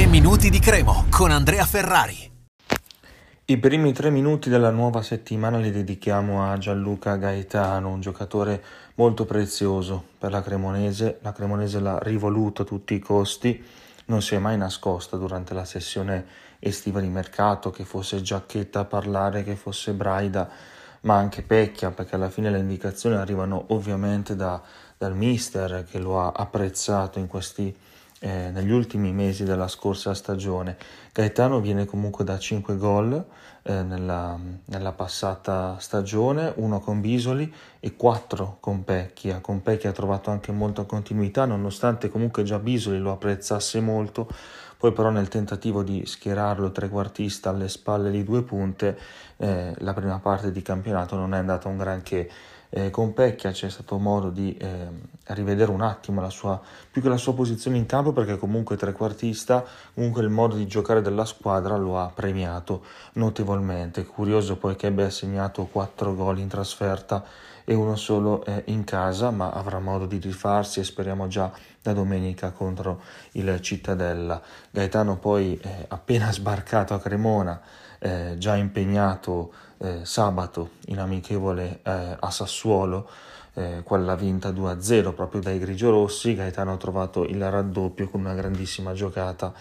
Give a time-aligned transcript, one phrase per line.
[0.00, 2.32] 3 minuti di Cremo con Andrea Ferrari.
[3.44, 9.26] I primi tre minuti della nuova settimana li dedichiamo a Gianluca Gaetano, un giocatore molto
[9.26, 11.18] prezioso per la Cremonese.
[11.20, 13.62] La Cremonese l'ha rivoluto a tutti i costi,
[14.06, 16.24] non si è mai nascosta durante la sessione
[16.60, 20.48] estiva di mercato, che fosse Giacchetta a parlare, che fosse Braida,
[21.02, 24.62] ma anche Pecchia, perché alla fine le indicazioni arrivano ovviamente da,
[24.96, 27.76] dal mister che lo ha apprezzato in questi
[28.22, 30.76] eh, negli ultimi mesi della scorsa stagione.
[31.12, 33.24] Gaetano viene comunque da 5 gol
[33.62, 39.40] eh, nella, nella, passata stagione, uno con Bisoli e 4 con Pecchia.
[39.40, 44.28] Con Pecchia ha trovato anche molta continuità, nonostante comunque già Bisoli lo apprezzasse molto.
[44.76, 48.98] Poi però nel tentativo di schierarlo trequartista alle spalle di due punte,
[49.36, 52.30] eh, la prima parte di campionato non è andata un granché.
[52.72, 54.88] Eh, con Pecchia c'è stato modo di eh,
[55.34, 56.60] rivedere un attimo la sua,
[56.90, 61.02] più che la sua posizione in campo perché comunque trequartista, comunque il modo di giocare
[61.02, 62.84] della squadra lo ha premiato
[63.14, 64.04] notevolmente.
[64.04, 67.24] Curioso poi che abbia segnato 4 gol in trasferta
[67.64, 71.92] e uno solo eh, in casa, ma avrà modo di rifarsi e speriamo già da
[71.92, 73.00] domenica contro
[73.32, 74.40] il Cittadella.
[74.70, 77.60] Gaetano poi eh, appena sbarcato a Cremona,
[78.00, 83.08] eh, già impegnato eh, sabato in amichevole eh, a Sassuolo,
[83.54, 86.34] eh, quella vinta 2-0 proprio dai grigiorossi.
[86.34, 89.52] Gaetano ha trovato il raddoppio con una grandissima giocata.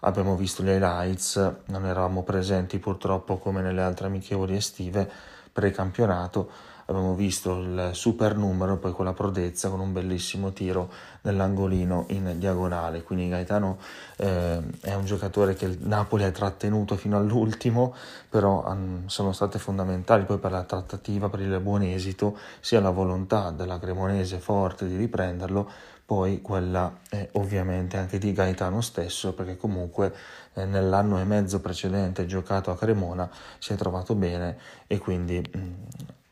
[0.00, 5.10] Abbiamo visto gli highlights, non eravamo presenti purtroppo come nelle altre amichevoli estive
[5.50, 6.50] pre-campionato
[6.86, 10.90] abbiamo visto il super numero, poi con la prodezza, con un bellissimo tiro
[11.22, 13.02] nell'angolino in diagonale.
[13.02, 13.78] Quindi Gaetano
[14.16, 17.94] eh, è un giocatore che il Napoli ha trattenuto fino all'ultimo,
[18.28, 22.90] però um, sono state fondamentali poi per la trattativa, per il buon esito, sia la
[22.90, 25.70] volontà della Cremonese forte di riprenderlo,
[26.06, 30.14] poi quella eh, ovviamente anche di Gaetano stesso, perché comunque
[30.54, 35.58] eh, nell'anno e mezzo precedente giocato a Cremona si è trovato bene e quindi mh,
[35.58, 35.72] mm,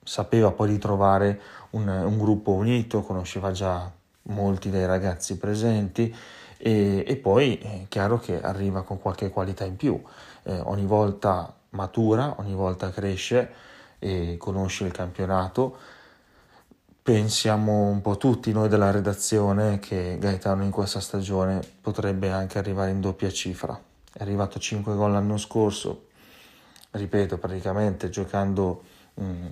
[0.02, 1.40] sapeva poi di trovare
[1.70, 3.90] un, un, gruppo unito, conosceva già
[4.24, 6.14] molti dei ragazzi presenti
[6.56, 10.00] e, e poi è chiaro che arriva con qualche qualità in più,
[10.44, 13.50] eh, ogni volta matura, ogni volta cresce
[13.98, 15.76] e conosce il campionato.
[17.02, 22.90] Pensiamo un po' tutti noi della redazione che Gaetano in questa stagione potrebbe anche arrivare
[22.90, 23.80] in doppia cifra.
[24.12, 26.06] È arrivato a 5 gol l'anno scorso,
[26.92, 28.82] ripeto, praticamente giocando
[29.14, 29.46] mh, mm,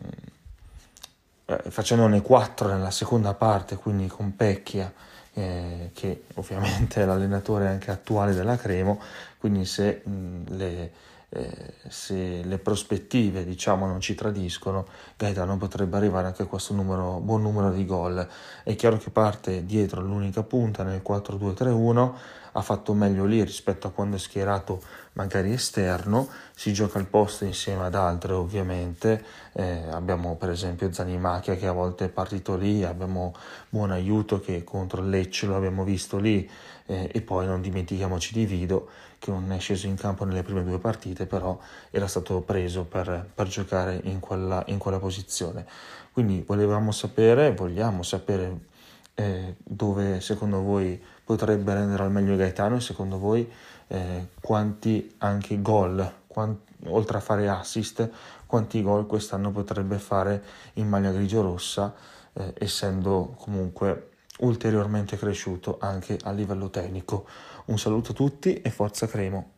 [1.69, 4.93] facendone 4 nella seconda parte, quindi con Pecchia,
[5.35, 9.01] eh, che ovviamente è l'allenatore anche attuale della Cremo,
[9.39, 10.91] quindi se mh, le
[11.33, 14.87] eh, se le prospettive diciamo, non ci tradiscono,
[15.17, 18.27] Gaetano potrebbe arrivare anche a questo numero, buon numero di gol.
[18.65, 22.13] È chiaro che parte dietro l'unica punta nel 4-2-3-1,
[22.53, 24.83] ha fatto meglio lì rispetto a quando è schierato
[25.13, 31.55] magari esterno, si gioca al posto insieme ad altre ovviamente, eh, abbiamo per esempio Zanimacchia
[31.55, 33.35] che a volte è partito lì, abbiamo
[33.69, 36.49] Buon Aiuto che contro Lecce lo abbiamo visto lì.
[36.87, 38.89] Eh, e poi non dimentichiamoci di Vido
[39.21, 41.59] che non è sceso in campo nelle prime due partite, però
[41.91, 45.67] era stato preso per, per giocare in quella, in quella, posizione.
[46.13, 48.69] Quindi volevamo sapere, vogliamo sapere
[49.15, 53.49] eh, dove secondo voi potrebbe rendere al meglio Gaetano e secondo voi
[53.89, 58.09] eh, quanti anche gol, quant, oltre a fare assist,
[58.47, 60.43] quanti gol quest'anno potrebbe fare
[60.75, 61.95] in maglia grigio-rossa,
[62.33, 64.11] eh, essendo comunque
[64.41, 67.27] ulteriormente cresciuto anche a livello tecnico.
[67.67, 69.53] Un saluto a tutti e forza Cremo.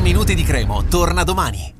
[0.00, 1.79] 3 minuti di Cremo, torna domani.